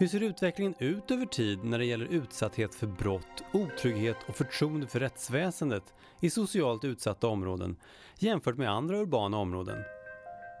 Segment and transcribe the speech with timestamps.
[0.00, 4.86] Hur ser utvecklingen ut över tid när det gäller utsatthet för brott, otrygghet och förtroende
[4.86, 7.76] för rättsväsendet i socialt utsatta områden
[8.18, 9.82] jämfört med andra urbana områden?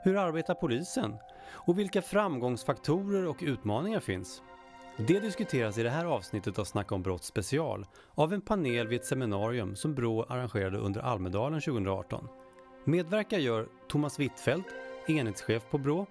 [0.04, 1.14] Hur arbetar polisen?
[1.48, 4.42] Och vilka framgångsfaktorer och utmaningar finns?
[4.96, 9.00] Det diskuteras i det här avsnittet av Snacka om brott special av en panel vid
[9.00, 12.28] ett seminarium som Brå arrangerade under Almedalen 2018.
[12.84, 14.68] Medverkar gör Thomas Wittfeldt,
[15.08, 16.06] enhetschef på Brå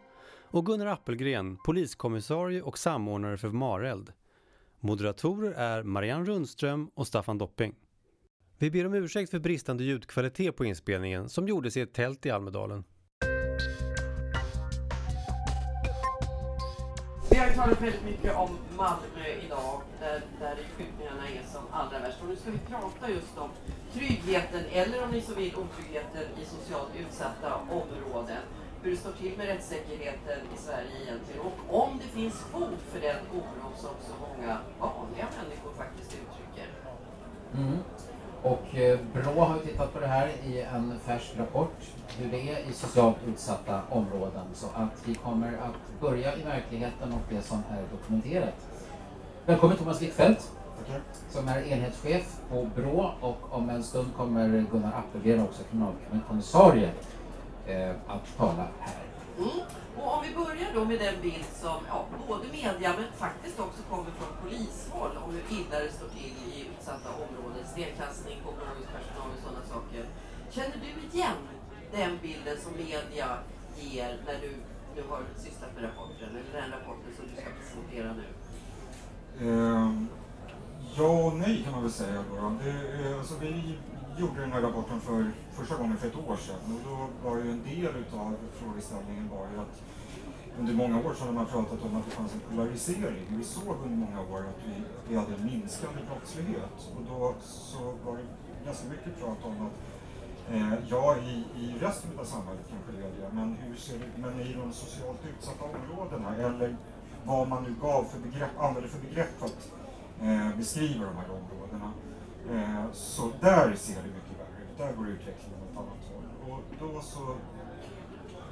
[0.51, 4.11] och Gunnar Appelgren, poliskommissarie och samordnare för Mareld.
[4.79, 7.75] Moderatorer är Marianne Rundström och Staffan Dopping.
[8.57, 12.31] Vi ber om ursäkt för bristande ljudkvalitet på inspelningen som gjordes i ett tält i
[12.31, 12.83] Almedalen.
[17.31, 21.99] Vi har ju talat väldigt mycket om Malmö idag, där, där skjutningarna är som allra
[21.99, 22.17] värst.
[22.21, 23.49] Och nu ska vi prata just om
[23.93, 28.38] tryggheten, eller om ni så vill otryggheten, i socialt utsatta områden
[28.81, 32.99] hur det står till med rättssäkerheten i Sverige egentligen och om det finns fog för
[32.99, 36.67] den oro som så många vanliga människor faktiskt uttrycker.
[37.57, 37.77] Mm.
[38.41, 41.77] Och eh, Brå har tittat på det här i en färsk rapport,
[42.17, 44.45] hur det är i socialt utsatta områden.
[44.53, 48.55] Så att vi kommer att börja i verkligheten och det som är dokumenterat.
[49.45, 50.51] Välkommen Thomas Wittfeldt
[51.29, 56.89] som är enhetschef på Brå och om en stund kommer Gunnar Appelgren, också kriminalkommissarie,
[57.69, 59.03] eh, att tala här.
[59.37, 59.59] Mm.
[59.97, 63.81] Och om vi börjar då med den bild som ja, både media men faktiskt också
[63.91, 69.29] kommer från polishåll om hur illa det står till i utsatta områden, stenkastning på blåljuspersonal
[69.35, 70.03] och sådana saker.
[70.55, 71.39] Känner du igen
[71.91, 73.27] den bilden som media
[73.77, 74.51] ger när du
[74.95, 78.27] nu har sysslat med rapporten, eller den rapporten som du ska presentera nu?
[79.49, 80.07] Um,
[80.97, 82.57] ja och nej kan man väl säga då.
[82.63, 83.77] Det, alltså, vi
[84.17, 87.51] gjorde den här rapporten för första gången för ett år sedan och då var ju
[87.51, 89.81] en del utav frågeställningen var ju att
[90.59, 93.25] under många år så har man pratat om att det fanns en polarisering.
[93.29, 94.73] Vi såg under många år att vi,
[95.09, 98.25] vi hade en minskande brottslighet och då så var det
[98.65, 99.75] ganska mycket prat om att
[100.53, 101.33] eh, ja, i,
[101.63, 104.73] i resten av samhället kanske det är det, men, hur ser det, men i de
[104.73, 106.77] socialt utsatta områdena eller
[107.25, 109.71] vad man nu gav för begrepp, använde för begrepp för att
[110.21, 111.91] eh, beskriva de här områdena.
[112.51, 114.77] Eh, så där ser det mycket värre ut.
[114.77, 116.51] Där går utvecklingen åt ett annat håll.
[116.51, 117.35] Och då så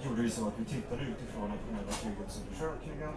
[0.03, 3.13] gjorde vi så att vi tittade utifrån nationella trygghetsundersökningen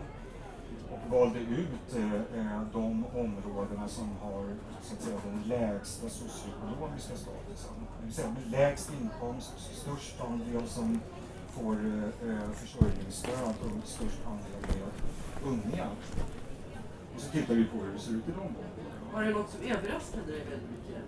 [0.90, 7.16] och valde ut eh, eh, de områdena som har så att säga, den lägsta socioekonomiska
[7.16, 7.74] statusen.
[7.98, 11.00] Det vill säga med lägst inkomst, störst andel som
[11.48, 15.88] får eh, eh försörjningsstöd och störst andel med unga.
[17.14, 18.79] Och så tittar vi på hur det ser ut i de områdena.
[19.14, 21.02] Var det något som överraskade dig väldigt mycket?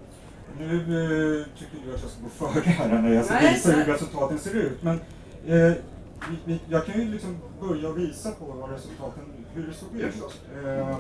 [0.59, 3.93] Nu eh, tycker du att jag ska gå före här när jag ska visa hur
[3.93, 4.83] resultaten ser ut.
[4.83, 4.95] Men
[5.47, 5.73] eh,
[6.31, 9.23] vi, vi, jag kan ju liksom börja visa på vad resultaten,
[9.55, 10.41] hur det såg ut.
[10.65, 10.97] Eh,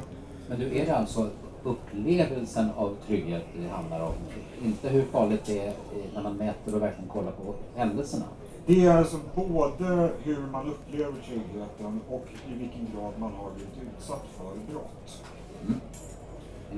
[0.48, 1.30] men du, är det alltså
[1.62, 4.14] upplevelsen av trygghet det handlar om?
[4.62, 5.74] Inte hur farligt det är
[6.14, 8.24] när man mäter och verkligen kollar på händelserna?
[8.66, 13.96] Det är alltså både hur man upplever tryggheten och i vilken grad man har blivit
[13.96, 15.22] utsatt för brott.
[15.66, 15.80] Mm.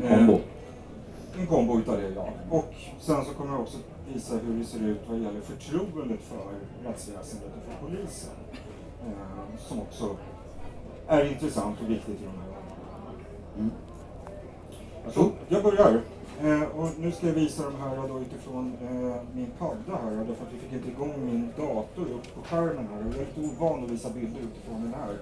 [0.02, 0.32] En kombo?
[0.32, 2.28] Eh, en kombo utav det, ja.
[2.50, 3.78] Och sen så kommer jag också
[4.14, 6.44] visa hur det ser ut vad gäller förtroendet för
[6.88, 8.30] rättsväsendet och för polisen.
[9.06, 10.16] Eh, som också
[11.06, 12.54] är intressant och viktigt i de här.
[13.58, 13.70] Mm.
[15.12, 16.00] Så, jag börjar.
[16.42, 20.44] Eh, och nu ska jag visa de här då utifrån eh, min padda här, därför
[20.44, 23.00] att vi fick inte igång min dator upp på skärmen här.
[23.00, 25.18] Jag är lite ovan att visa bilder utifrån den här.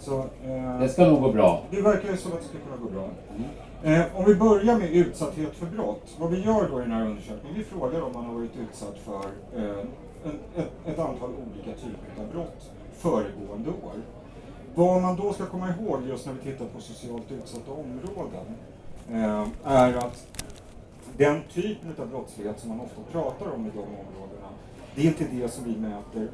[0.00, 1.62] Så, eh, det ska nog gå bra.
[1.70, 3.08] Det verkar som att det ska kunna gå bra.
[3.36, 3.50] Mm.
[3.82, 6.16] Eh, om vi börjar med utsatthet för brott.
[6.18, 8.98] Vad vi gör då i den här undersökningen, vi frågar om man har varit utsatt
[9.04, 9.24] för
[9.56, 9.78] eh,
[10.24, 14.02] en, ett, ett, antal olika typer av brott föregående år.
[14.74, 18.46] Vad man då ska komma ihåg just när vi tittar på socialt utsatta områden
[19.10, 20.26] eh, är att
[21.16, 24.48] den typen av brottslighet som man ofta pratar om i de områdena,
[24.94, 26.28] det är inte det som vi mäter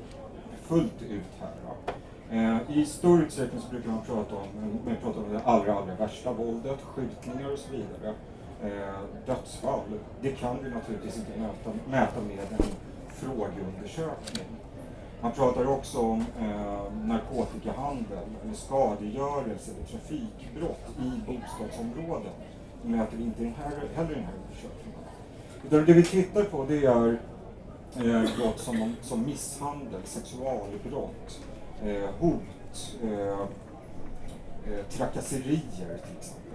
[0.63, 1.53] fullt ut här.
[1.87, 1.95] Eh,
[2.31, 4.49] Eh, I stor utsträckning så brukar man prata om,
[4.85, 8.15] man pratar om det allra, allra värsta våldet, skjutningar och så vidare.
[8.63, 9.81] Eh, dödsfall,
[10.21, 12.67] det kan vi naturligtvis inte mäta, mäta med en
[13.09, 14.47] frågeundersökning.
[15.21, 22.33] Man pratar också om eh, narkotikahandel, eller skadegörelse eller trafikbrott i bostadsområden.
[22.83, 25.01] Det mäter vi inte den här, heller i den här undersökningen.
[25.67, 27.19] Utan det vi tittar på det är
[27.97, 31.41] eh, brott som, som misshandel, sexualbrott,
[31.83, 36.53] eh, hot, eh, eh, trakasserier till exempel.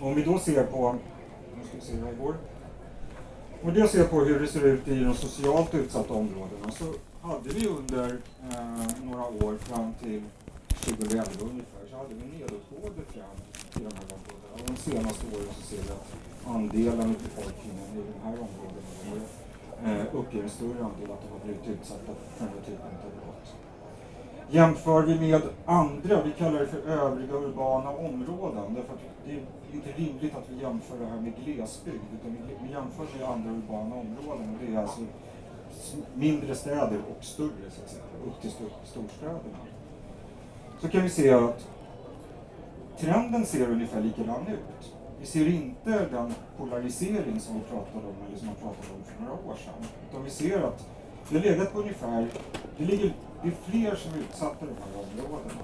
[0.00, 0.92] Om vi då ser på,
[1.56, 2.34] nu ska vi se hur det går.
[3.62, 6.84] Om vi då ser på hur det ser ut i de socialt utsatta områdena så
[7.22, 8.18] hade vi under
[8.50, 10.22] eh, några år fram till
[10.68, 13.36] 2011 ungefär så hade vi nedåtgående fram
[13.76, 14.48] i de här områdena.
[14.52, 16.06] Och de senaste åren så ser vi att
[16.56, 18.86] andelen av befolkningen i de här områdena
[19.84, 23.10] eh, uppger en större andel att de har blivit utsatta för den här typen av
[23.18, 23.46] brott.
[24.50, 29.40] Jämför vi med andra, vi kallar det för övriga urbana områden, därför att det är
[29.72, 33.94] inte rimligt att vi jämför det här med glesbygd, utan vi jämför med andra urbana
[33.94, 35.00] områden och det är alltså
[36.14, 38.50] mindre städer och större, så att säga, upp till
[38.84, 39.58] storstäderna.
[40.80, 41.68] Så kan vi se att
[42.98, 44.92] trenden ser ungefär likadan ut.
[45.20, 49.22] Vi ser inte den polarisering som vi pratade om, eller som man pratade om för
[49.22, 50.86] några år sedan, utan vi ser att
[51.30, 52.28] det har legat på ungefär,
[52.78, 53.12] det ligger
[53.46, 55.62] det är fler som är utsatta i de här områdena.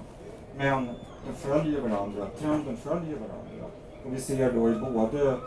[0.56, 0.88] Men
[1.26, 3.64] de följer varandra, trenden följer varandra.
[4.05, 5.38] Och vi ser då i både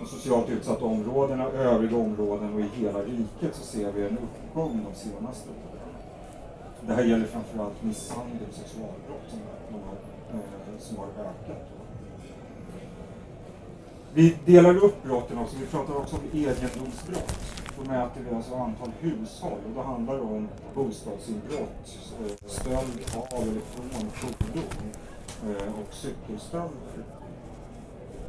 [0.00, 4.86] de socialt utsatta områdena, övriga områden och i hela riket så ser vi en uppgång
[4.92, 5.94] de senaste åren.
[6.86, 9.38] Det här gäller framförallt misshandel och sexualbrott som,
[9.72, 11.68] har, som har eh, ökat.
[14.14, 17.55] Vi delar upp brotten också, vi pratar också om egendomsbrott.
[17.76, 23.42] Då mäter vi alltså antal hushåll och då handlar det om bostadsinbrott, eh, stöld av
[23.42, 24.62] eller från fordon
[25.46, 27.02] eh, och cykelstölder.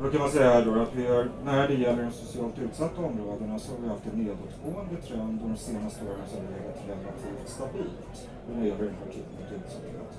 [0.01, 3.59] Då kan man säga då att vi har, när det gäller de socialt utsatta områdena
[3.59, 6.79] så har vi haft en nedåtgående trend och de senaste åren så har det legat
[6.87, 10.11] relativt stabilt när det gäller den här typen av utsatthet.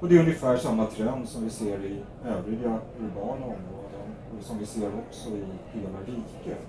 [0.00, 4.58] Och det är ungefär samma trend som vi ser i övriga urbana områden och som
[4.58, 6.68] vi ser också i hela riket.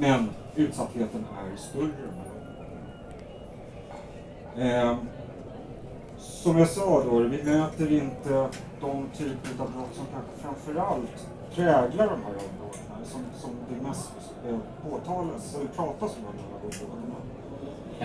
[0.00, 2.08] Men utsattheten är större.
[4.56, 4.96] Eh,
[6.18, 8.48] som jag sa då, vi möter inte
[8.80, 14.12] de typer av brott som kanske framförallt präglar de här områdena, som, som det mest
[14.48, 17.14] eh, påtalas eller pratas om de här områdena.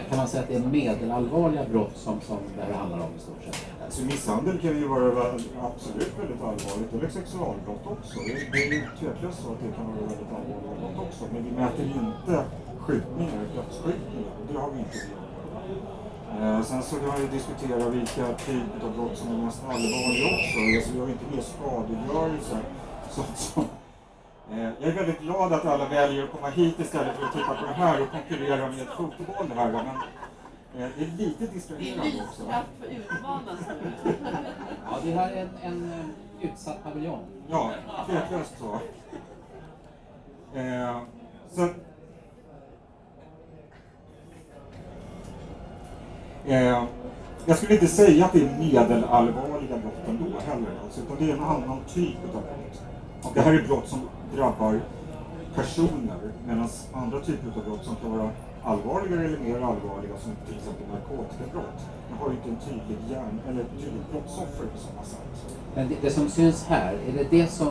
[0.09, 3.19] Kan man säga att det är medelallvarliga brott som, som det här handlar om i
[3.19, 3.65] stort sett?
[3.85, 5.07] Alltså misshandel kan ju vara
[5.67, 8.19] absolut väldigt allvarligt, eller sexualbrott också.
[8.51, 11.23] Det, är ju tveklöst så att det kan vara väldigt allvarliga brott också.
[11.33, 12.43] Men vi mäter inte
[12.79, 15.25] skjutningar, dödsskjutningar, det har vi inte gjort.
[16.39, 20.25] Eh, sen så kan man ju diskutera vilka typer av brott som är mest allvarliga
[20.35, 20.57] också.
[20.75, 22.57] Alltså, vi har ju inte mer skadegörelse.
[23.11, 23.63] Så, så,
[24.51, 27.65] jag är väldigt glad att alla väljer att komma hit istället för att titta på
[27.65, 29.71] det här och konkurrera med fotboll här.
[29.71, 29.85] Men,
[30.77, 32.43] Eh, det är lite distraherande också.
[32.43, 33.59] Det är lyskraft för utmanas
[34.05, 34.13] nu.
[34.91, 37.21] Ja, det här är en, en eh, utsatt paviljong.
[37.49, 37.71] Ja,
[38.07, 38.79] tveklöst så.
[40.59, 40.97] Eh,
[41.51, 41.61] så
[46.45, 46.83] eh,
[47.45, 51.33] jag skulle inte säga att det är medelallvarliga brott ändå heller, alltså, utan det är
[51.33, 52.81] en annan typ av brott.
[53.21, 54.81] Och det här är brott som drabbar
[55.55, 56.17] personer,
[56.47, 58.29] medan andra typer av brott som kan vara
[58.63, 61.79] allvarligare eller mer allvarliga som till exempel narkotikabrott.
[62.09, 65.55] Man har ju inte en tydlig hjärn, eller ett tydligt brottsoffer på samma sätt.
[65.75, 67.67] Men det, det, som syns här, är det det som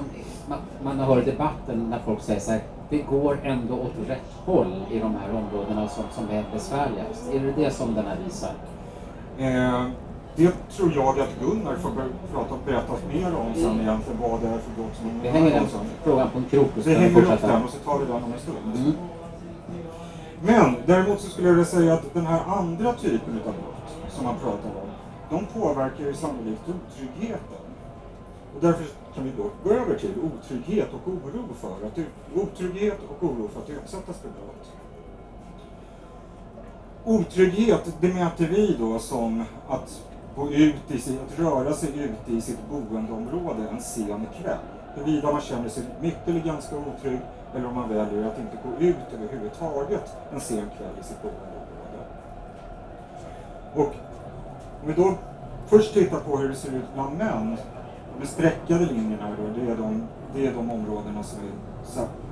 [0.48, 4.32] man, man hör i debatten när folk säger så här, det går ändå åt rätt
[4.44, 7.32] håll i de här områdena som, som är besvärligast?
[7.32, 8.52] Är det det som den här visar?
[9.38, 9.88] Eh,
[10.36, 11.90] det tror jag att Gunnar får
[12.32, 15.66] prata, berätta mer om sen egentligen, vad det är för brott som Vi hänger den
[16.04, 16.70] frågan på en krok.
[16.74, 18.58] Vi hänger upp den och så tar vi den om en stund.
[18.76, 18.92] Mm.
[20.42, 24.24] Men däremot så skulle jag vilja säga att den här andra typen av brott som
[24.24, 24.88] man pratar om,
[25.30, 27.64] de påverkar ju sannolikt otryggheten.
[28.54, 31.98] Och därför kan vi då gå över till otrygghet och oro för att,
[32.34, 34.72] otrygghet och oro för att utsättas för brott.
[37.04, 40.02] Otrygghet, det mäter vi då som att
[40.36, 44.58] gå ut i sin, att röra sig ute i sitt boendeområde en sen kväll.
[44.94, 47.18] Huruvida man känner sig mycket eller ganska otrygg
[47.54, 51.64] eller om man väljer att inte gå ut överhuvudtaget en sen kväll i sitt boendeområde.
[53.74, 53.94] Och
[54.82, 55.14] om vi då
[55.66, 57.56] först tittar på hur det ser ut bland män,
[58.20, 60.02] De streckade linjerna, då, det är de,
[60.34, 61.38] det är de områdena som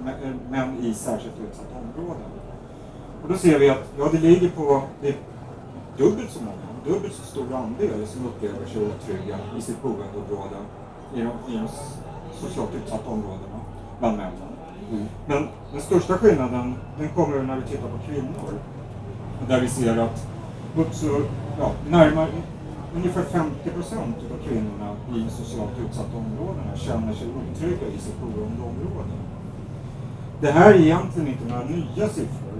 [0.06, 2.22] är män i särskilt utsatta områden.
[3.22, 5.16] Och då ser vi att ja, det ligger på det
[5.96, 10.56] dubbelt så många, dubbelt så stor andel som upplever sig otrygga i sitt boendeområde
[11.14, 11.68] i de, i de
[12.40, 13.60] socialt utsatta områdena
[13.98, 14.52] bland männen.
[14.90, 15.06] Mm.
[15.26, 18.52] Men den största skillnaden den kommer när vi tittar på kvinnor.
[19.48, 20.26] Där vi ser att
[20.76, 21.22] upp så,
[21.58, 22.28] ja, närmare,
[22.94, 29.14] ungefär 50 procent av kvinnorna i socialt utsatta områden känner sig otrygga i sitt boendeområde.
[30.40, 32.51] Det här är egentligen inte några nya siffror.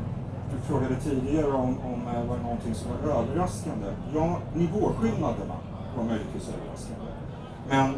[0.52, 3.86] Du frågade tidigare om, om eh, det var någonting som var överraskande.
[4.14, 5.56] Ja, nivåskillnaderna
[5.96, 7.06] var möjligtvis överraskande.
[7.68, 7.94] Men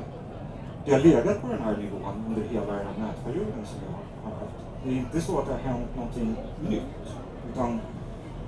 [0.84, 4.30] det har legat på den här nivån under hela den här mätperioden som vi har
[4.30, 4.54] haft.
[4.84, 6.36] Det är inte så att det har hänt någonting
[6.68, 7.16] nytt,
[7.52, 7.80] utan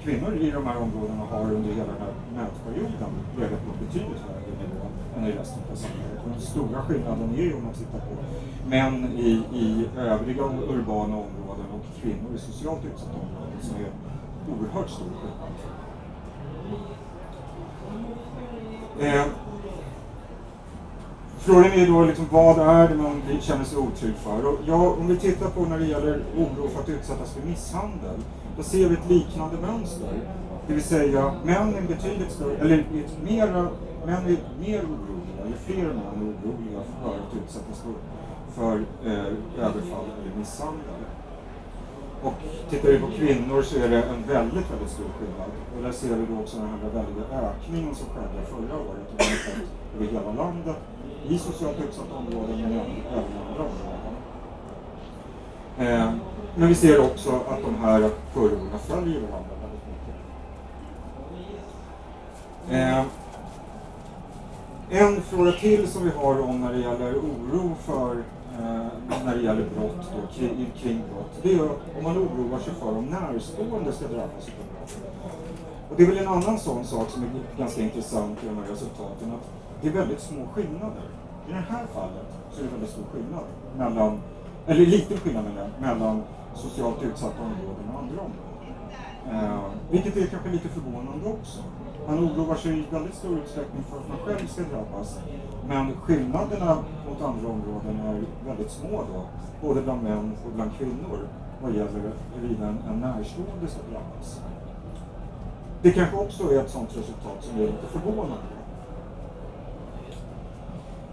[0.03, 4.55] kvinnor i de här områdena har under hela den här mätperioden legat på betydligt högre
[4.63, 4.87] nivå
[5.17, 6.21] än i resten av samhället.
[6.25, 8.15] den stora skillnaden är ju om man tittar på
[8.69, 13.91] män i, i övriga urbana områden och kvinnor i socialt utsatta områden som är
[14.51, 15.53] oerhört stor skillnad.
[19.01, 19.27] Eh,
[21.47, 24.47] Frågan är då liksom, vad är det man känner sig otrygg för?
[24.47, 28.21] Och ja, om vi tittar på när det gäller oro för att utsättas för misshandel,
[28.57, 30.09] då ser vi ett liknande mönster.
[30.67, 32.85] Det vill säga, män är betydligt större, eller
[33.25, 33.69] mera,
[34.07, 37.95] män är mer oroliga, eller fler män är oroliga för att utsättas för,
[38.61, 40.85] för eh, överfall eller misshandel.
[42.23, 42.35] Och
[42.71, 45.51] tittar vi på kvinnor så är det en väldigt, väldigt stor skillnad.
[45.77, 49.33] Och där ser vi då också den här väldiga ökningen som skedde förra året
[49.95, 50.77] över hela landet
[51.29, 54.17] i socialt utsatta områden men även i andra områden.
[55.79, 56.13] Eh,
[56.59, 60.17] men vi ser också att de här kurvorna följer varandra väldigt mycket.
[62.71, 63.05] Eh,
[64.91, 68.17] en fråga till som vi har om när det gäller oro för
[68.59, 68.87] eh,
[69.25, 71.63] när det gäller brott, då, kring, kring brott, det är
[71.99, 74.97] om man oroar sig för om närstående ska drabbas av brott.
[75.91, 78.67] Och det är väl en annan sån sak som är ganska intressant i de här
[78.71, 79.51] resultaten, att
[79.83, 81.09] det är väldigt små skillnader.
[81.49, 83.45] I det här fallet så är det väldigt stor skillnad
[83.79, 84.21] mellan,
[84.67, 85.45] eller liten skillnad
[85.81, 86.23] mellan
[86.57, 88.57] socialt utsatta områden och andra områden.
[89.31, 89.61] Eh,
[89.91, 91.61] vilket är kanske lite förvånande också.
[92.09, 95.19] Man oroar sig i väldigt stor utsträckning för att man själv ska drabbas.
[95.69, 96.77] Men skillnaderna
[97.09, 99.23] mot andra områden är väldigt små då,
[99.69, 101.19] både bland män och bland kvinnor,
[101.63, 104.41] vad gäller huruvida en, en närstående ska drabbas.
[105.83, 108.56] Det kanske också är ett sådant resultat som är lite förvånande.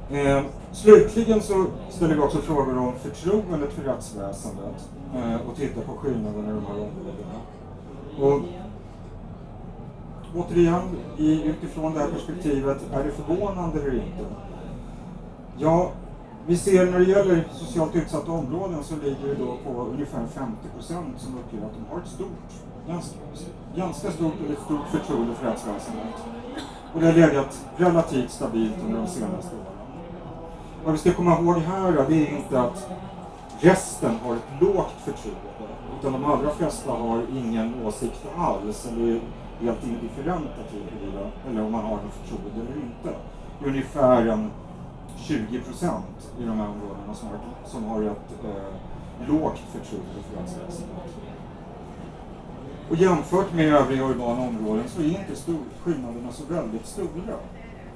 [0.10, 5.94] Eh, slutligen så ställer vi också frågor om förtroendet för rättsväsendet eh, och tittar på
[5.94, 7.40] skillnaderna i de här områdena.
[8.20, 8.42] Och
[10.36, 10.82] återigen,
[11.18, 14.26] i, utifrån det här perspektivet, är det förvånande eller inte?
[15.58, 15.92] Ja,
[16.48, 20.58] vi ser när det gäller socialt utsatta områden så ligger det då på ungefär 50
[20.76, 22.52] procent som uppger att de har ett stort,
[22.88, 23.18] ganska,
[23.76, 26.16] ganska stort eller stort förtroende för rättsväsendet.
[26.94, 29.73] Och det har legat relativt stabilt under de senaste åren.
[30.84, 32.90] Vad vi ska komma ihåg här det är inte att
[33.60, 39.20] resten har ett lågt förtroende, utan de allra flesta har ingen åsikt alls, eller är
[39.62, 43.20] helt indifferenta till huruvida, eller om man har något förtroende eller inte.
[43.66, 44.52] Ungefär en
[45.18, 50.42] 20 procent i de här områdena som har, som har ett eh, lågt förtroende för
[50.42, 50.98] rättsväsendet.
[52.90, 57.38] Och jämfört med övriga urbana områden så är inte stor, skillnaderna så väldigt stora.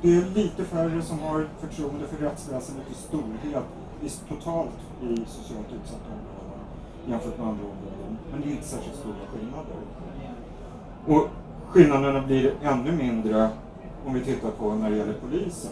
[0.02, 3.66] Det är lite färre som har förtroende för rättsväsendet i storhet
[4.02, 6.38] i, totalt i socialt utsatta områden
[7.08, 8.18] jämfört med andra områden.
[8.32, 9.76] Men det är inte särskilt stora skillnader.
[11.08, 11.28] Och
[11.68, 13.50] skillnaderna blir ännu mindre
[14.06, 15.72] om vi tittar på när det gäller polisen.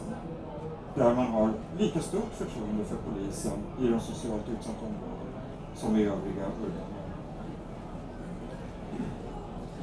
[0.96, 3.52] Där man har lika stort förtroende för polisen
[3.82, 5.42] i de socialt utsatta områdena
[5.76, 6.82] som i övriga urbana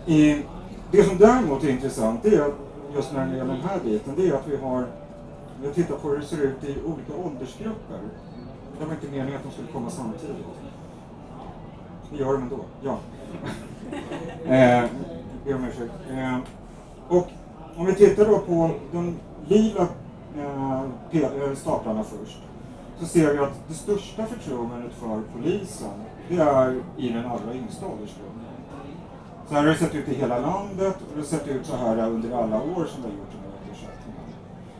[0.06, 0.42] områden.
[0.90, 4.28] Det som däremot är intressant är att just när det gäller den här biten, det
[4.28, 4.86] är att vi har,
[5.60, 7.98] vi har tittat på hur det ser ut i olika åldersgrupper.
[8.78, 10.36] Det var inte meningen att de skulle komma samtidigt.
[12.12, 12.98] Vi gör dem ändå, ja.
[14.54, 14.90] eh,
[15.44, 15.92] ber om ursäkt.
[16.10, 16.38] Eh,
[17.08, 17.28] och
[17.76, 19.88] om vi tittar då på de lila
[20.38, 20.82] eh,
[21.12, 22.38] eh, staplarna först,
[22.98, 25.90] så ser vi att det största förtroendet för polisen,
[26.28, 28.51] det är i den allra yngsta åldersgruppen.
[29.48, 31.76] Så här har det sett ut i hela landet och det har sett ut så
[31.76, 34.22] här under alla år som vi har gjort den här undersökningen.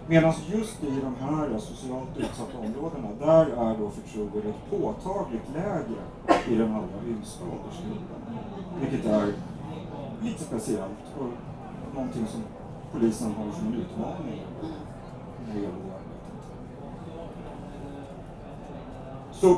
[0.07, 6.03] Medan just i de här socialt utsatta områdena, där är då förtroendet påtagligt lägre
[6.49, 8.21] i den allra yngsta åldersgruppen.
[8.81, 9.33] Vilket är
[10.23, 12.43] lite speciellt och någonting som
[12.93, 14.43] polisen har som en utmaning
[15.47, 16.43] när det gäller det arbetet.
[19.33, 19.57] Så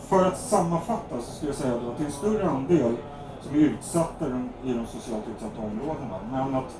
[0.00, 2.96] för att sammanfatta så skulle jag säga att det är en större andel
[3.44, 4.26] som är utsatta
[4.64, 6.16] i de socialt utsatta områdena.
[6.32, 6.72] Men att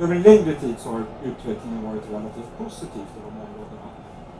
[0.00, 3.88] över en längre tid så har utvecklingen varit relativt positiv i de områdena.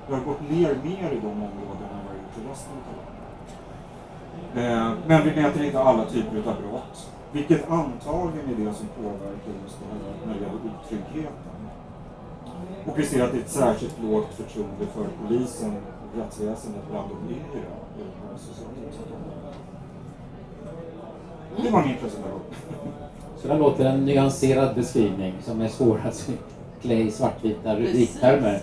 [0.07, 2.73] Det har gått ner mer i de områdena än vad det har gjort i resten
[2.91, 3.21] av landet.
[4.55, 9.53] Eh, men vi mäter inte alla typer av brott, vilket antagligen är det som påverkar
[9.63, 11.61] just den här när det gäller otryggheten.
[12.87, 17.09] Och vi ser att det är ett särskilt lågt förtroende för polisen och rättsväsendet bland
[17.11, 17.61] de yngre
[17.99, 19.70] i de här socialt utsatta områdena.
[21.57, 22.41] Det var min presentation.
[23.43, 26.31] Så det låter en nyanserad beskrivning som är svår att
[26.83, 28.61] klä i svartvita rubriktermer.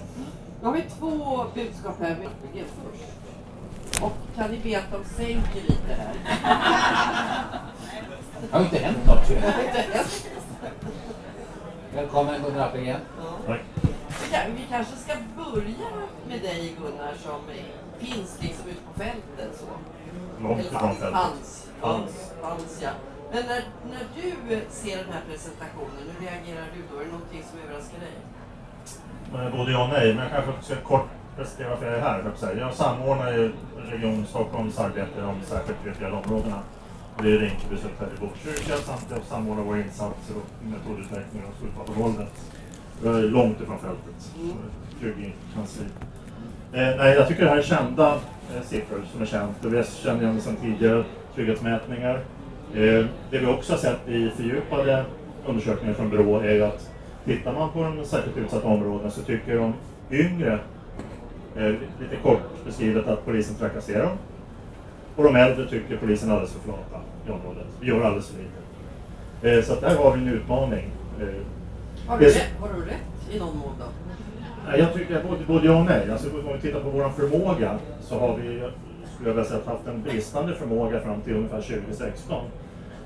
[0.62, 2.18] Nu har vi två budskap här.
[2.54, 4.04] först.
[4.04, 6.14] Och kan ni be att de sänker lite här?
[8.42, 9.36] Det har inte hänt något ju.
[11.96, 13.00] Välkommen Gunnar Appelgren.
[13.46, 13.62] Tack.
[13.76, 15.90] Vi Vi kanske ska börja
[16.30, 17.40] med dig Gunnar som
[18.00, 19.60] finns liksom ute på fältet.
[19.60, 19.66] Så.
[20.44, 21.12] Långt ifrån fältet.
[21.12, 22.90] fanns, fanns, fanns ja.
[23.32, 27.00] Men när, när du ser den här presentationen, hur reagerar du då?
[27.02, 28.16] Är det någonting som överraskar dig?
[29.34, 32.58] Eh, Både ja och nej, men jag kanske ska kort presentera varför jag är här.
[32.60, 36.60] jag samordnar ju Region Stockholms arbete de särskilt prioriterade områdena.
[37.18, 42.34] Och det är Rinkeby, Södertälje, Botkyrka samt jag samordnar våra insatser och metodutveckling och skjutvapenvåldet.
[43.04, 44.32] Jag är långt ifrån fältet.
[45.00, 45.86] Trygg i kansli.
[46.74, 48.14] Eh, nej, jag tycker det här är kända
[48.56, 51.04] eh, siffror som är känt och vi känner igen det sedan tidigare
[51.38, 52.16] trygghetsmätningar.
[52.74, 55.06] Eh, det vi också har sett i fördjupade
[55.46, 56.90] undersökningar från Brå är att
[57.26, 59.74] tittar man på de särskilt utsatta områdena så tycker de
[60.12, 60.60] yngre,
[61.56, 61.64] eh,
[62.00, 64.18] lite kort beskrivet, att polisen trakasserar dem.
[65.16, 67.68] Och de äldre tycker polisen är alldeles för flata i området.
[67.80, 69.58] Vi gör alldeles för lite.
[69.58, 70.92] Eh, så att där har vi en utmaning.
[72.08, 73.86] Har du, rätt, har du rätt i någon mån då?
[74.78, 76.12] Jag tycker både, både ja och nej.
[76.12, 78.62] Alltså, om vi tittar på vår förmåga så har vi,
[79.18, 82.44] skulle jag vilja säga, haft en bristande förmåga fram till ungefär 2016.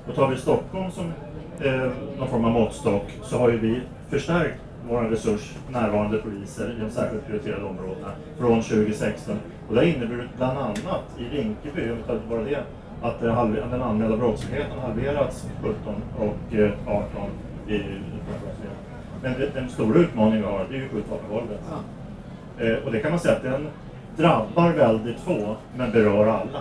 [0.08, 1.12] Och tar vi Stockholm som
[1.60, 6.84] eh, någon form av måttstock så har ju vi förstärkt vår resurs närvarande poliser i
[6.84, 9.36] de särskilt prioriterade områdena från 2016.
[9.68, 12.62] Och det har inneburit bland annat i Rinkeby, om vi tar bara det,
[13.02, 17.04] att eh, halve- den anmälda brottsligheten halverats 17 och eh, 18
[17.68, 17.78] i
[18.28, 18.78] brottslighet.
[19.22, 21.60] Men den stora utmaningen vi har, det är ju skjutvapenvåldet.
[22.58, 23.66] Eh, och det kan man säga att den
[24.16, 26.60] drabbar väldigt få, men berör alla.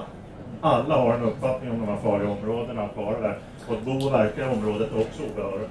[0.61, 3.37] Alla har en uppfattning om de här farliga områdena, att vara där.
[3.67, 5.69] Och att bo och verka i området är också obehagligt.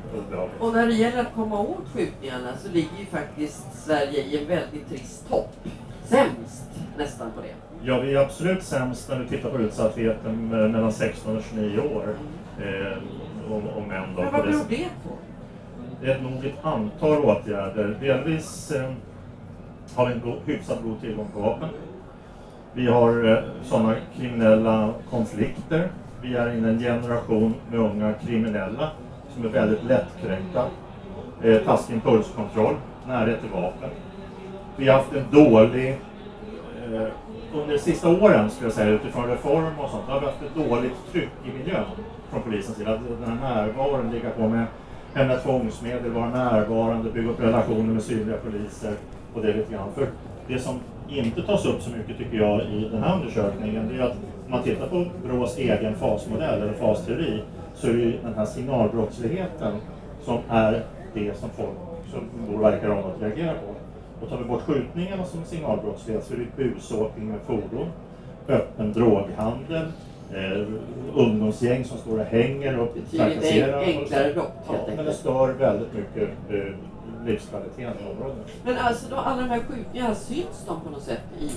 [0.58, 4.49] Och när det gäller att komma åt skjutningarna så ligger ju faktiskt Sverige i en
[4.49, 5.56] väldigt trist topp.
[6.04, 7.54] Sämst nästan på det.
[7.82, 11.80] Ja, vi är absolut sämst när vi tittar på utsattheten eh, mellan 16 och 29
[11.80, 12.14] år.
[12.58, 12.99] Eh,
[13.52, 14.22] och, och män då.
[14.22, 15.10] Men vad beror det på?
[16.02, 17.96] Det är nog ett antal åtgärder.
[18.00, 18.92] Delvis eh,
[19.97, 21.68] har vi en hyfsat god tillgång på vapen.
[22.72, 25.88] Vi har eh, sådana kriminella konflikter.
[26.22, 28.90] Vi är inne i en generation med unga kriminella
[29.35, 30.64] som är väldigt lättkränkta.
[31.42, 32.74] Eh, taskig impulskontroll,
[33.07, 33.90] närhet till vapen.
[34.76, 35.90] Vi har haft en dålig
[36.92, 37.09] eh,
[37.55, 40.68] under de sista åren, skulle jag säga, utifrån reform och sånt, har vi haft ett
[40.68, 41.85] dåligt tryck i miljön
[42.31, 42.94] från polisens sida.
[42.94, 44.66] Att Den här närvaron, ligga på med
[45.14, 48.94] hemliga tvångsmedel, vara närvarande, bygga upp relationer med synliga poliser
[49.35, 49.88] och det lite grann.
[49.95, 50.07] För
[50.49, 50.75] det som
[51.09, 54.51] inte tas upp så mycket tycker jag i den här undersökningen, det är att om
[54.51, 57.43] man tittar på Brås egen fasmodell eller fasteori
[57.75, 59.73] så är det ju den här signalbrottsligheten
[60.25, 60.83] som är
[61.14, 61.71] det som folk
[62.12, 63.75] som bor verkar om att reagera på.
[64.25, 67.87] Och tar vi bort skjutningarna som signalbrottslighet så är det busåkning med fordon,
[68.49, 69.87] öppen droghandel,
[70.35, 70.66] eh,
[71.14, 73.83] ungdomsgäng som står och hänger och trakasserar.
[73.83, 74.35] en- enklare och så.
[74.35, 75.16] brott, Ja, helt men det enkelt.
[75.16, 76.73] stör väldigt mycket eh,
[77.26, 78.46] livskvaliteten i området.
[78.64, 81.50] Men alltså då, alla de här skjutningarna, syns de på något sätt i...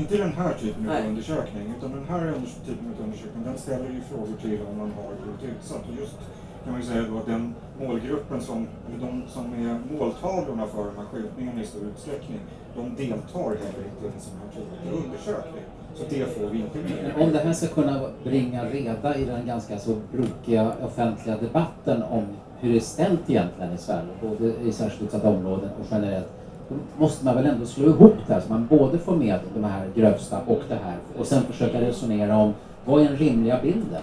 [0.00, 2.32] Inte den här typen av undersökning, utan den här
[2.66, 5.82] typen av undersökning den ställer ju frågor till om man har blivit utsatt.
[5.88, 6.18] Och just
[6.64, 10.84] kan man ju säga då att den målgruppen som, eller de som är måltavlorna för
[10.84, 12.40] de här skjutningarna i stor utsträckning,
[12.76, 15.62] de deltar heller inte i en sån här typ av undersökning.
[15.94, 17.12] Så det får vi inte med.
[17.16, 22.02] Men Om det här ska kunna bringa reda i den ganska så brokiga offentliga debatten
[22.02, 22.26] om
[22.62, 26.28] hur det är ställt egentligen i Sverige, både i särskilt utsatta områden och generellt,
[26.68, 29.64] då måste man väl ändå slå ihop det här så man både får med de
[29.64, 34.02] här grövsta och det här och sen försöka resonera om vad är den rimliga bilden?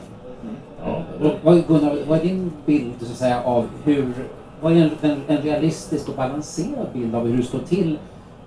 [0.83, 1.03] Ja,
[1.43, 4.13] Vad, Gunnar, vad är din bild så att säga, av hur,
[4.61, 7.99] vad är en, en, en realistisk och balanserad bild av hur det står till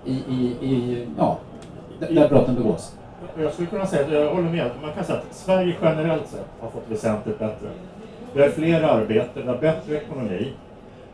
[0.05, 1.37] i, i, i ja,
[1.99, 2.95] där brotten begås?
[3.39, 6.47] Jag skulle kunna säga, att jag håller med, man kan säga att Sverige generellt sett
[6.59, 7.67] har fått väsentligt bättre.
[8.33, 10.53] Vi har fler arbeten, vi har bättre ekonomi,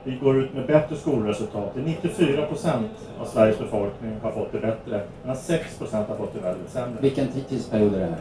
[0.04, 1.72] vi går ut med bättre skolresultat.
[1.86, 6.40] 94 procent av Sveriges befolkning har fått det bättre, medan 6 procent har fått det
[6.42, 6.98] väldigt sämre.
[7.02, 8.16] Vilken ti- tidsperiod är det här?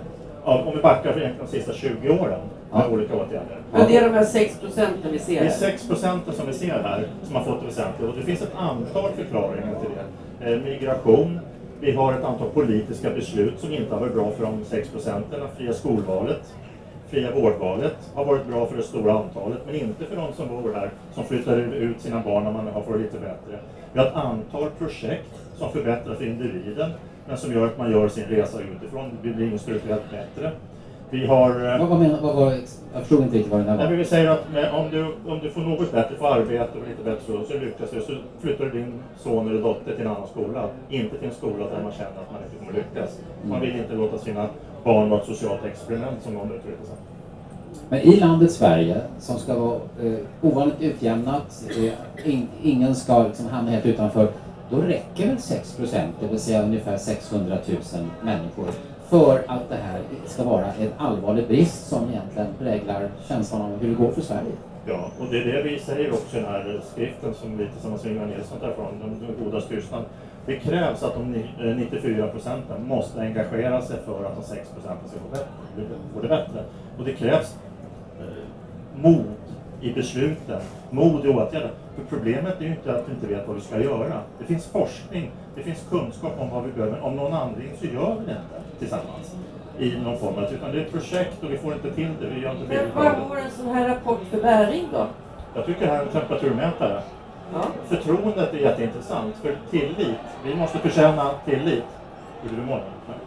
[0.45, 2.41] Ja, om vi backar för de sista 20 åren
[2.73, 2.89] med Ja.
[2.93, 3.57] olika åtgärder.
[3.73, 5.51] Men det är de här 6 procenten vi ser Det är här.
[5.51, 8.55] 6 procenten som vi ser här som har fått det väsentligt och det finns ett
[8.57, 9.91] antal förklaringar till
[10.41, 10.53] det.
[10.53, 11.41] Eh, migration,
[11.81, 15.41] vi har ett antal politiska beslut som inte har varit bra för de 6 procenten.
[15.57, 16.55] Fria skolvalet,
[17.11, 20.73] fria vårdvalet har varit bra för det stora antalet men inte för de som bor
[20.75, 23.59] här som flyttar ut sina barn när man har fått det lite bättre.
[23.93, 26.91] Vi har ett antal projekt som förbättrar för individen
[27.29, 29.11] men som gör att man gör sin resa utifrån.
[29.23, 30.53] Det blir strukturellt bättre.
[31.11, 32.53] Vi har eh, Vad, vad menar, vad var,
[32.93, 33.97] jag förstod inte riktigt vad Nej, men var.
[33.97, 37.03] vi säger att med, om, du, om du får något bättre, får arbete och lite
[37.05, 40.29] bättre så, så lyckas du, så flyttar du din son eller dotter till en annan
[40.29, 40.69] skola.
[40.89, 43.21] Inte till en skola där man känner att man inte kommer lyckas.
[43.45, 44.49] Man vill inte låta sina
[44.89, 46.97] barn vara ett socialt experiment som någon uttrycker sig.
[47.89, 53.47] Men i landet Sverige, som ska vara eh, ovanligt utjämnat, eh, in, ingen ska liksom
[53.47, 54.29] hamna helt utanför,
[54.71, 57.79] då räcker väl 6 procent, det vill säga ungefär 600 000
[58.23, 58.67] människor,
[59.09, 63.89] för att det här ska vara en allvarlig brist som egentligen präglar känslan av hur
[63.89, 64.53] det går för Sverige.
[64.87, 68.05] Ja, och det är det vi säger också i den här skriften som vi tillsammans
[68.05, 70.05] med Ingvar Nilsson tar från, Den goda tystnad.
[70.49, 71.45] Det krävs att de
[71.77, 75.19] 94 eh, procenten måste engagera sig för att de 6 procenten ska
[76.15, 76.65] få det bättre.
[76.99, 77.57] Och det krävs
[78.21, 78.27] eh,
[79.03, 79.25] mod
[79.81, 81.71] i besluten, mod i åtgärder.
[81.97, 84.21] För problemet är ju inte att du inte vet vad du ska göra.
[84.39, 87.01] Det finns forskning, det finns kunskap om vad vi behöver.
[87.01, 89.37] Om någon anledning så gör vi det inte tillsammans
[89.79, 92.27] i någon form utan det är ett projekt och vi får inte till det.
[92.35, 95.07] Vi gör inte Men vad vore en sån här rapport för bäring då?
[95.55, 97.03] Jag tycker det här är en temperaturmätare.
[97.55, 97.63] Ja.
[97.89, 101.85] Förtroendet är jätteintressant, för tillit, vi måste förtjäna tillit.
[102.43, 102.77] Vill du?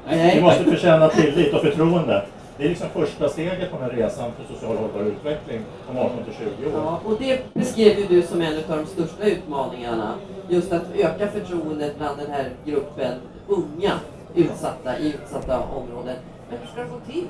[0.07, 0.36] Nej.
[0.36, 2.25] Vi måste förtjäna tillit och förtroende.
[2.57, 6.23] Det är liksom första steget på den här resan för social hållbar utveckling om 18
[6.23, 6.84] till 20 år.
[6.86, 10.13] Ja, och det beskrev ju du som en av de största utmaningarna.
[10.49, 13.13] Just att öka förtroendet bland den här gruppen
[13.47, 13.91] unga
[14.36, 16.15] utsatta i utsatta områden.
[16.49, 17.27] Men hur ska det gå till?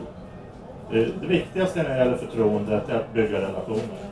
[0.91, 4.10] Det, det viktigaste när det gäller förtroendet är att bygga relationer.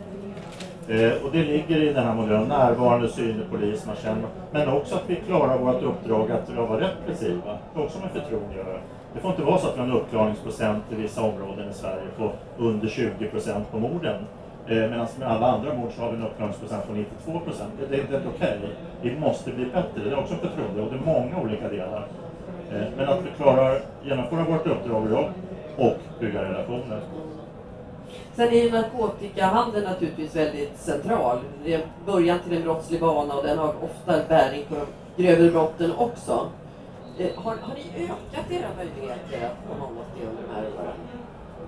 [0.89, 4.95] Eh, och det ligger i den här modellen, närvarande, synlig polis, man känner, men också
[4.95, 7.57] att vi klarar vårt uppdrag att vara repressiva.
[7.73, 8.79] Det är också med förtroende att göra.
[9.13, 12.07] Det får inte vara så att vi har en uppklarningsprocent i vissa områden i Sverige
[12.17, 14.15] på under 20 procent på morden.
[14.67, 17.71] Eh, Medan med alla andra mord så har vi en uppklarningsprocent på 92 procent.
[17.79, 18.57] Det, det, det är inte okej.
[18.57, 18.69] Okay.
[19.01, 20.03] Vi måste bli bättre.
[20.03, 22.07] Det är också förtroende och det är många olika delar.
[22.71, 25.29] Eh, men att vi klarar genomföra vårt uppdrag
[25.77, 26.99] och bygga relationer.
[28.39, 31.37] Sen är ju narkotikahandeln naturligtvis väldigt central.
[31.65, 35.51] Det är början till en brottslig bana och den har ofta bäring på de grövre
[35.51, 36.47] brotten också.
[37.17, 40.95] Eh, har, har ni ökat era möjligheter att komma åt det under de här åren?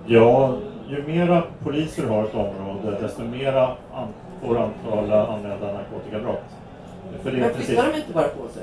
[0.06, 0.54] Ja,
[0.88, 4.08] ju mera poliser har ett område, desto mera an
[4.42, 6.44] får antal anmälda narkotikabrott.
[7.22, 8.62] För det Men flyttar de inte bara på sig?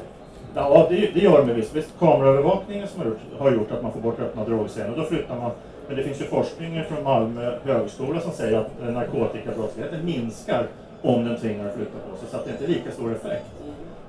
[0.55, 1.75] Ja, det, det gör de visst.
[1.75, 1.99] visst.
[1.99, 5.51] Kameraövervakningen som har gjort, har gjort att man får bort öppna drogscener, då flyttar man.
[5.89, 10.67] Men det finns ju forskning från Malmö högskola som säger att narkotikabrottsligheten minskar
[11.01, 13.45] om den tvingar att flytta på sig, så att det inte är lika stor effekt.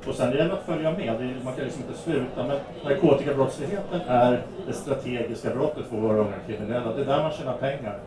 [0.07, 4.43] Och sen gäller det att följa med, man kan liksom inte sluta, men narkotikabrottsligheten är
[4.67, 6.93] det strategiska brottet för våra unga kriminella.
[6.93, 7.99] Det är där man tjänar pengar.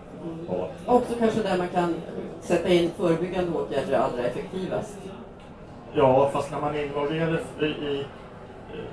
[0.47, 0.67] På.
[0.85, 1.95] Också kanske där man kan
[2.41, 4.97] sätta in förebyggande åtgärder allra effektivast.
[5.93, 8.05] Ja, fast när man är involverad i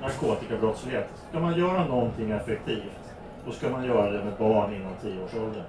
[0.01, 3.00] narkotikabrottslighet, ska man göra någonting effektivt,
[3.45, 5.63] då ska man göra det med barn inom 10-årsåldern.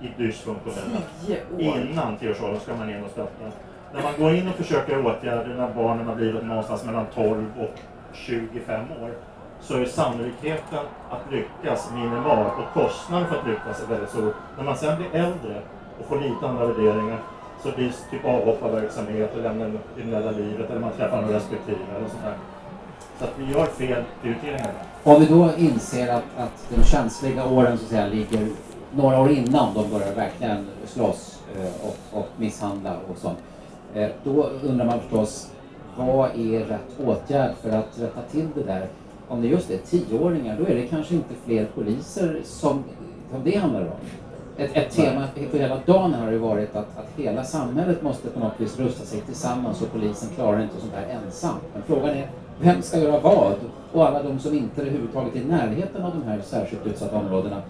[0.00, 0.98] I dysfunktionella.
[1.58, 3.44] Innan 10-årsåldern ska man in och stötta.
[3.94, 7.78] När man går in och försöker åtgärder när barnen har blivit någonstans mellan 12 och
[8.12, 9.10] 25 år,
[9.60, 10.78] så är sannolikheten
[11.10, 14.34] att lyckas minimal och kostnaden för att lyckas är väldigt stor.
[14.56, 15.62] När man sen blir äldre
[16.00, 17.18] och får lite andra värderingar
[17.62, 21.78] så blir det typ avhopparverksamhet och lämnar det kriminella livet eller man träffar någon respektive
[21.96, 22.34] eller sånt där.
[23.22, 24.72] Att vi gör fel prioriteringar.
[25.04, 28.48] Om vi då inser att, att de känsliga åren så att säga ligger
[28.94, 33.38] några år innan de börjar verkligen slåss eh, och, och misshandla och sånt.
[33.94, 35.50] Eh, då undrar man förstås,
[35.96, 38.88] vad är rätt åtgärd för att rätta till det där?
[39.28, 42.84] Om det just är tioåringar, då är det kanske inte fler poliser som,
[43.30, 43.96] som det handlar om.
[44.56, 48.40] Ett, ett tema på hela dagen har ju varit att, att hela samhället måste på
[48.40, 51.54] något vis rusta sig tillsammans och polisen klarar inte sånt här ensam.
[51.72, 52.28] Men frågan är,
[52.62, 53.54] vem ska göra vad?
[53.92, 57.62] Och alla de som inte är överhuvudtaget i närheten av de här särskilt utsatta områdena.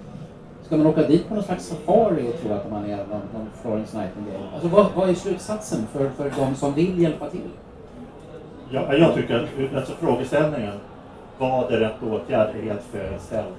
[0.67, 3.49] Ska man åka dit på någon slags safari och tro att man är någon, någon
[3.63, 4.49] Florence Nightingale?
[4.55, 7.51] Alltså vad, vad är slutsatsen för, för de som vill hjälpa till?
[8.71, 10.75] Ja, jag tycker att alltså frågeställningen,
[11.39, 13.55] vad är rätt åtgärd, är helt fel ställd.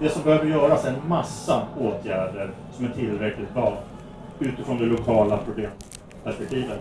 [0.00, 3.78] Det som behöver göras är en massa åtgärder som är tillräckligt bra
[4.38, 6.80] utifrån det lokala problemperspektivet.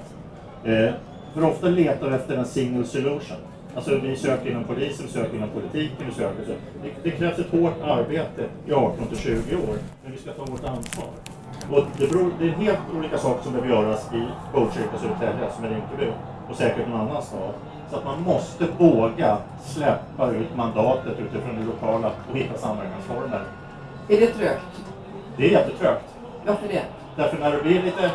[0.64, 0.94] Eh,
[1.34, 3.38] för ofta letar vi efter en single solution.
[3.76, 6.46] Alltså vi söker inom polisen, vi söker inom politiken, vi söker...
[6.84, 10.46] Det, det krävs ett hårt arbete i 18 till 20 år, men vi ska ta
[10.46, 11.08] vårt ansvar.
[11.72, 15.64] Och det, beror, det är helt olika saker som behöver göras i Botkyrka, Södertälje, som
[15.64, 16.12] är Rinkeby,
[16.50, 17.54] och säkert någon annan stad.
[17.92, 23.44] Så att man måste våga släppa ut mandatet utifrån det lokala och hitta samverkansformer.
[24.10, 24.84] Är det trögt?
[25.38, 26.06] Det är jättetrögt.
[26.46, 26.84] Varför det?
[27.16, 28.12] Därför när det blir lite...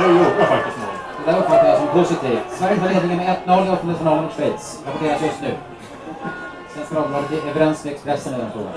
[0.00, 0.87] Nu gjorde jag faktiskt mål.
[1.28, 2.50] Det uppfattar jag som positivt.
[2.50, 4.82] Sverige tar ledningen med 1-0 i åttondelsfinalen mot Schweiz.
[4.86, 5.54] Rapporteras just nu.
[6.74, 8.72] Svenska Dagbladet är överens med Expressen i den frågan.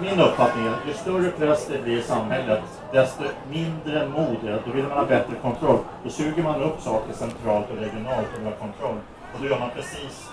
[0.00, 2.62] Min uppfattning är att ju större press det blir i samhället,
[2.92, 4.60] desto mindre mod är det.
[4.66, 5.78] Då vill man ha bättre kontroll.
[6.04, 8.98] Då suger man upp saker centralt och regionalt och vill ha kontroll.
[9.34, 10.30] Och då gör man precis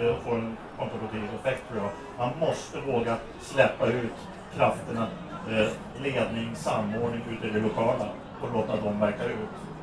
[0.00, 1.90] eh, och får en kontraproduktiv effekt tror jag.
[2.18, 4.16] Man måste våga släppa ut
[4.56, 5.06] krafterna
[5.50, 5.68] eh,
[6.02, 8.08] ledning, samordning ute i det lokala
[8.42, 9.75] och låta dem verka ut.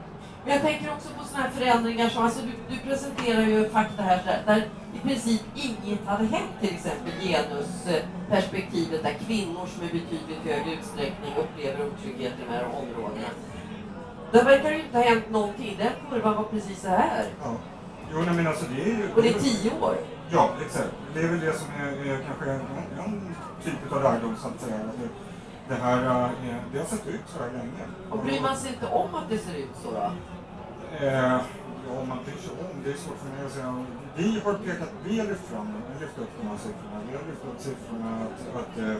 [0.43, 4.03] Men jag tänker också på sådana här förändringar som, alltså du, du presenterar ju fakta
[4.03, 9.87] här där, där i princip inget hade hänt, till exempel genusperspektivet där kvinnor som i
[9.87, 13.27] betydligt högre utsträckning upplever otrygghet i de här områdena.
[14.31, 17.25] Där verkar det ju inte ha hänt någonting, den kurvan var precis så här.
[17.43, 17.55] Ja.
[18.13, 19.13] Jo, nej, men alltså det är ju...
[19.15, 19.95] Och det är tio år.
[20.31, 20.89] Ja, exakt.
[21.13, 22.61] Det är väl det som är, är kanske en,
[23.05, 24.77] en typ av lärdom så att säga.
[24.77, 25.09] Det,
[25.67, 27.83] det här eh, det har sett ut så här länge.
[28.09, 30.11] Och bryr man sig inte om att det ser ut så då?
[31.01, 31.39] Eh,
[31.87, 33.85] ja, om man bryr sig om, det är svårt för mig att säga.
[34.15, 35.67] Vi har pekat, vi har lyft fram
[36.01, 36.97] lyft upp de här siffrorna.
[37.09, 38.97] Vi har lyft upp siffrorna att, att eh,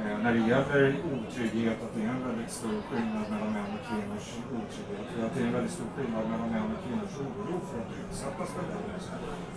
[0.00, 3.82] eh, när det gäller otrygghet, att det är en väldigt stor skillnad mellan män och
[3.88, 5.24] kvinnors otrygghet.
[5.24, 8.48] Att det är en väldigt stor skillnad mellan män och kvinnors oro för att utsättas
[8.54, 9.02] för våld.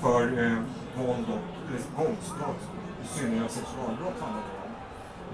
[0.04, 0.60] För eh,
[1.00, 1.46] våld och
[1.98, 2.64] våldsbrott,
[3.04, 4.63] i synnerhet sexualbrott handlar det om.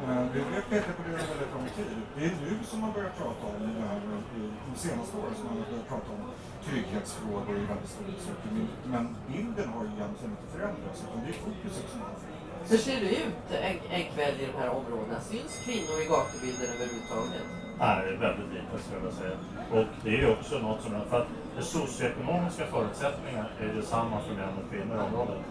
[0.08, 1.92] Eh, Vi har pekat på det under väldigt lång tid.
[2.16, 4.00] Det är nu som man börjar prata om det här,
[4.40, 6.22] i de senaste åren som man har börjat prata om
[6.68, 8.68] trygghetsfrågor i väldigt stor utsträckning.
[8.94, 12.68] Men bilden har ju egentligen inte förändrats, utan det är fokuset som har förändrats.
[12.72, 15.18] Hur ser det ut en, en kväll i de här områdena?
[15.32, 17.46] Syns kvinnor i gatubilden överhuvudtaget?
[17.84, 19.36] Nej, väldigt lite skulle jag säga.
[19.76, 24.54] Och det är också något som, för att de socioekonomiska förutsättningarna är detsamma för män
[24.62, 25.42] och kvinnor i området.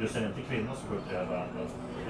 [0.00, 1.60] Du ser inte kvinnor som skjuter ihjäl varandra.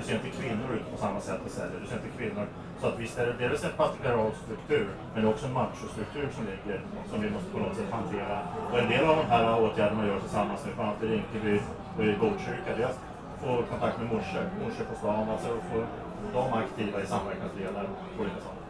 [0.01, 1.79] Du ser inte kvinnor ute på samma sätt och säljer.
[1.83, 2.47] Du ser inte kvinnor.
[2.81, 6.29] Så att visst är det dels en patriarkal struktur, men det är också en machostruktur
[6.37, 6.79] som ligger,
[7.11, 8.37] som vi måste på något sätt hantera.
[8.73, 11.55] Och en del av de här åtgärderna gör tillsammans med bland annat i Rinkeby
[11.97, 13.01] och i Botkyrka, det är att
[13.43, 15.79] få kontakt med morsor, morsor på stan, alltså att få
[16.35, 18.61] dem aktiva i samverkansdelar och olika saker.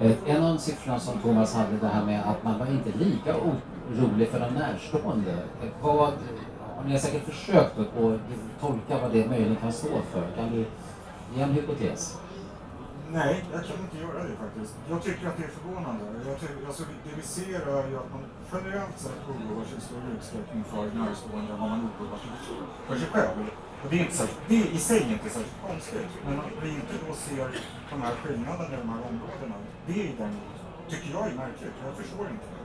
[0.00, 3.32] Eh, en av siffrorna som Thomas hade, det här med att man var inte lika
[3.36, 5.32] orolig för de närstående.
[5.62, 6.12] Eh, vad,
[6.86, 8.20] ni har säkert försökt att att
[8.60, 10.26] tolka vad det möjligen kan stå för.
[10.36, 10.64] Kan du
[11.34, 12.18] ge en hypotes?
[13.12, 14.74] Nej, jag kan inte göra det faktiskt.
[14.90, 16.04] Jag tycker att det är förvånande.
[16.30, 19.80] Jag tycker, alltså, det vi ser är ju att man generellt sett oroar sig i
[19.80, 22.30] större utsträckning för närstående än vad man oroar sig
[22.88, 23.36] för sig själv.
[23.82, 26.68] Och det, är inte särskilt, det är i sig inte särskilt konstigt, men att vi
[26.80, 27.48] inte då ser
[27.90, 30.34] de här skillnaderna i de här områdena, det är den,
[30.90, 31.76] tycker jag är märkligt.
[31.86, 32.57] Jag förstår inte det.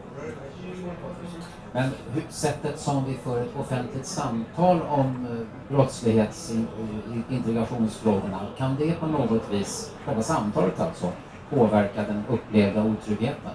[1.72, 1.90] Men
[2.30, 5.32] sättet som vi för ett offentligt samtal om eh,
[5.76, 11.12] brottslighetsintegrationsfrågorna, kan det på något vis, själva samtalet alltså,
[11.50, 13.52] påverka den upplevda otryggheten?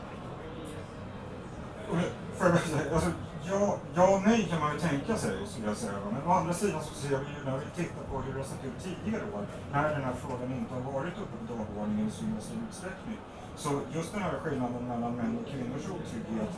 [2.92, 3.10] Alltså,
[3.50, 5.92] ja, ja och nej kan man ju tänka sig, skulle jag säga.
[6.12, 8.46] Men å andra sidan så ser vi ju när vi tittar på hur det har
[8.46, 12.10] sett ut tidigare år, när den här frågan inte har varit uppe på dagordningen i
[12.10, 12.28] så stor
[12.68, 13.18] utsträckning.
[13.62, 16.52] Så just den här skillnaden mellan män och kvinnors otrygghet,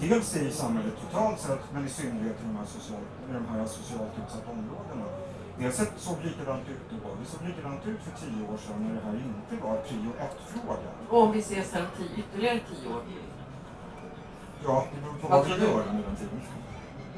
[0.00, 3.66] dels i samhället totalt sett, men i synnerhet i de här, social, i de här
[3.66, 5.06] socialt utsatta områdena.
[5.58, 7.08] Det sett- såg likadant ut då.
[7.20, 10.92] Det såg likadant ut för tio år sedan när det här inte var prio ett-frågan.
[11.08, 13.02] Och om vi ses här om tio, ytterligare tio år?
[14.64, 16.40] Ja, det beror på Vad vi gör under den tiden.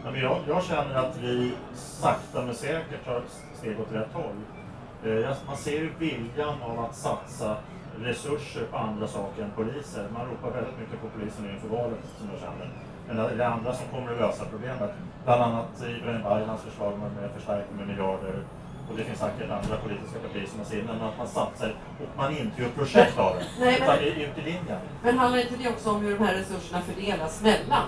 [0.04, 4.12] Ja, men jag, jag känner att vi sakta men säkert tar ett steg åt rätt
[4.12, 4.36] håll.
[5.04, 7.56] Eh, Man ser ju viljan av att satsa
[8.04, 10.04] resurser på andra saker än poliser.
[10.14, 12.68] Man ropar väldigt mycket på polisen inför valet, som jag känner.
[13.06, 14.90] Men det är andra som kommer att lösa problemet.
[15.24, 18.34] Bland annat Ibrahim Baylans förslag med, med förstärkning med miljarder.
[18.90, 22.16] Och det finns säkert andra politiska partier som har sin, men att man satsar och
[22.16, 23.44] man inte gör projekt av det.
[23.60, 24.80] Nej, men- Utan det är ut i linjen.
[25.02, 27.86] Men handlar inte det också om hur de här resurserna fördelas mellan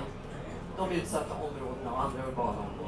[0.76, 2.79] de utsatta områdena och andra urbana områden?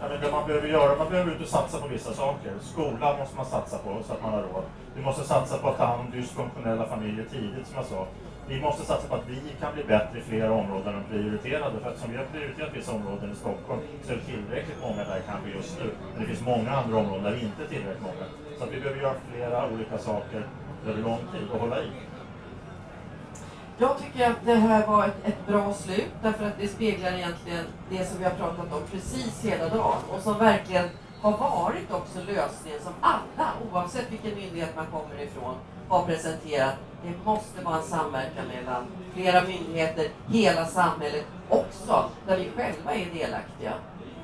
[0.00, 2.52] Men det man behöver göra, man behöver inte satsa på vissa saker.
[2.60, 4.64] Skolan måste man satsa på så att man har råd.
[4.96, 8.06] Vi måste satsa på att ta hand om dysfunktionella familjer tidigt som jag sa.
[8.48, 11.80] Vi måste satsa på att vi kan bli bättre i flera områden än prioriterade.
[11.80, 15.04] För att som vi har prioriterat vissa områden i Stockholm så är det tillräckligt många
[15.04, 15.90] där kanske just nu.
[16.12, 18.24] Men det finns många andra områden där det inte är tillräckligt många.
[18.58, 20.42] Så att vi behöver göra flera olika saker
[20.88, 21.90] över lång tid och hålla i.
[23.80, 27.64] Jag tycker att det här var ett, ett bra slut därför att det speglar egentligen
[27.90, 30.88] det som vi har pratat om precis hela dagen och som verkligen
[31.20, 35.54] har varit också lösningen som alla, oavsett vilken myndighet man kommer ifrån,
[35.88, 36.74] har presenterat.
[37.02, 43.06] Det måste vara en samverkan mellan flera myndigheter, hela samhället också, där vi själva är
[43.14, 43.72] delaktiga.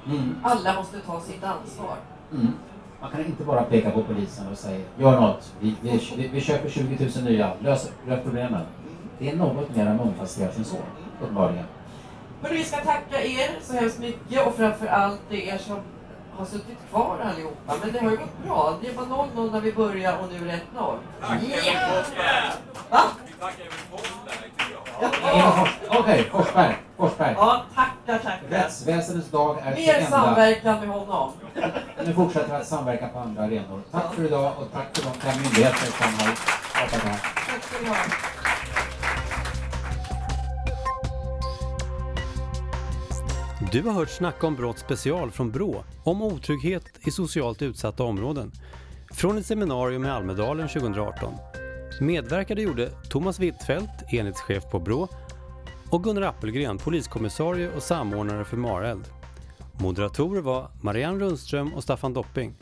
[0.06, 0.40] Mm.
[0.42, 1.96] Alla måste ta sitt ansvar.
[2.32, 2.52] Mm.
[3.00, 6.40] Man kan inte bara peka på polisen och säga gör något, vi, vi, vi, vi
[6.40, 8.62] köper 20 000 nya, lös, lös problemen.
[9.18, 10.76] Det är något mer mångfacetterat än så,
[11.20, 11.64] uppenbarligen.
[12.42, 15.78] Hörru, vi ska tacka er så hemskt mycket och framför allt er som
[16.36, 17.74] har suttit kvar allihopa.
[17.82, 18.78] Men det har ju gått bra.
[18.82, 20.96] Det var 0-0 när vi började och nu är det 1-0.
[21.20, 22.52] Tack Emil Forsberg!
[22.90, 23.00] Va?
[23.26, 26.00] Vi tackar Emil Forsberg tycker jag.
[26.00, 27.34] Okej, Forsberg, Forsberg.
[27.38, 28.48] Ja, tack Tackar, tackar.
[28.48, 31.32] Rättsväsendets dag är till Mer samverkan med honom.
[32.04, 33.82] Nu fortsätter vi att samverka på andra arenor.
[33.90, 36.34] Tack för idag och tack för de fem myndigheter som har
[36.90, 37.20] det här.
[37.50, 37.96] Tack ska ni ha.
[43.72, 48.52] Du har hört Snacka om brott special från BRÅ om otrygghet i socialt utsatta områden.
[49.12, 51.34] Från ett seminarium i Almedalen 2018.
[52.00, 55.08] Medverkade gjorde Thomas Wittfeldt, enhetschef på BRÅ
[55.90, 59.04] och Gunnar Appelgren, poliskommissarie och samordnare för Mareld.
[59.80, 62.54] Moderatorer var Marianne Rundström och Staffan Dopping.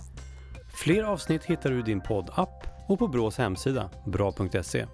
[0.74, 4.86] Fler avsnitt hittar du i din poddapp och på BRÅs hemsida, bra.se.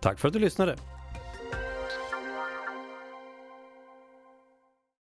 [0.00, 0.76] Tack för att du lyssnade!